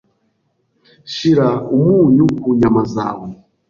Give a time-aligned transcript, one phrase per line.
[1.13, 3.27] Shira umunyu ku nyama zawe.